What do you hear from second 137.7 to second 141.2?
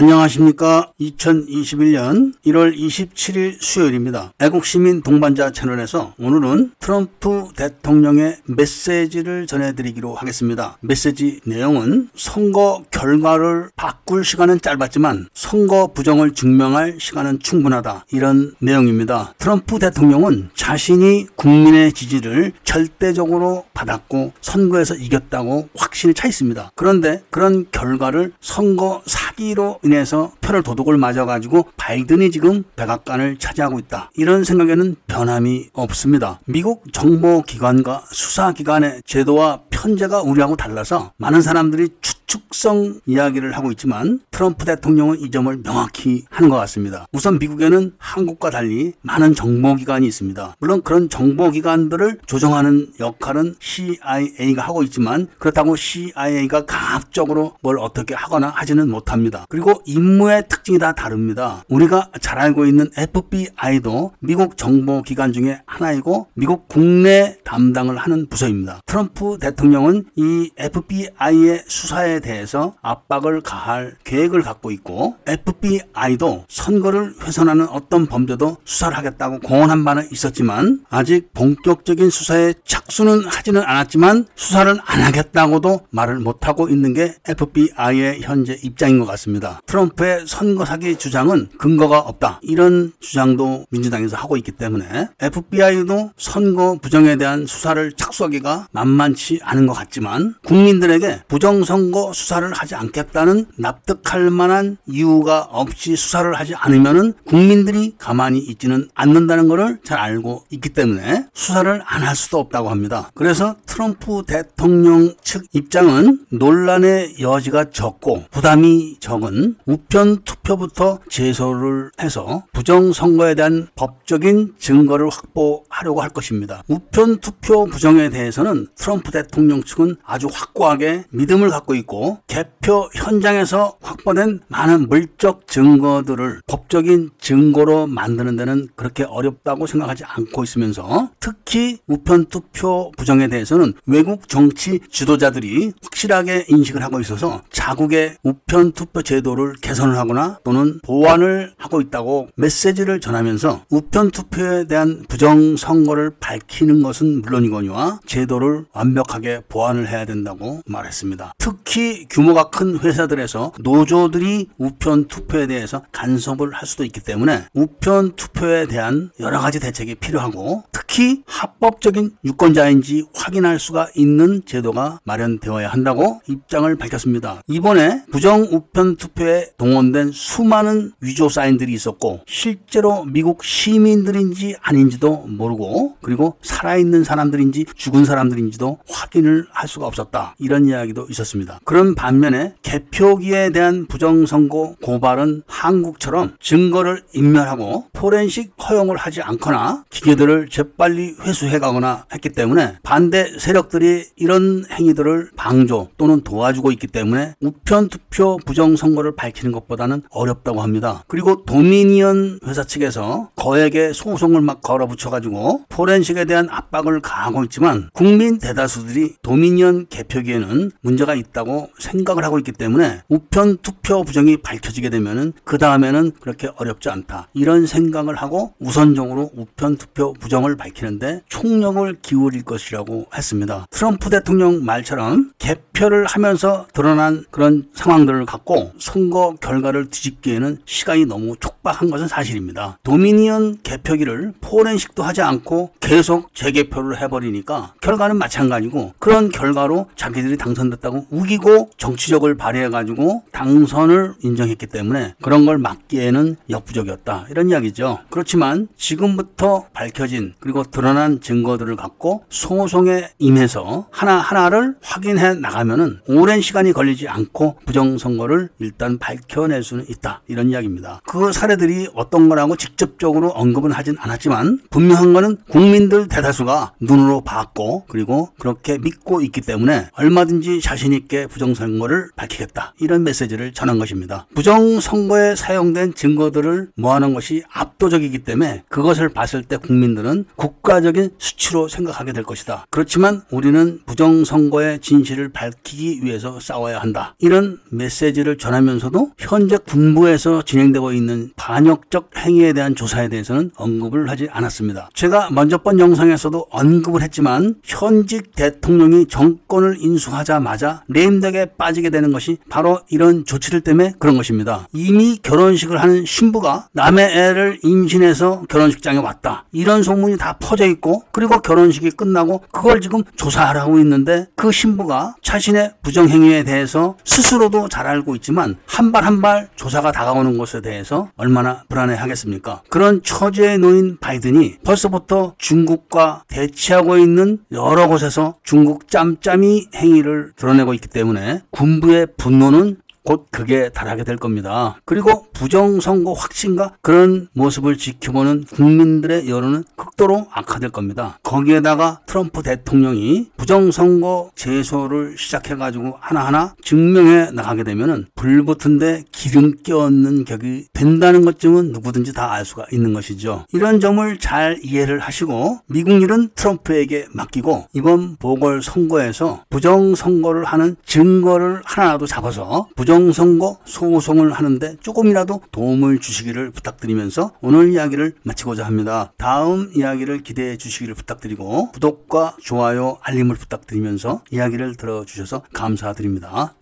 만드는 데는 그렇게 어렵다고 생각하지 않고 있으면서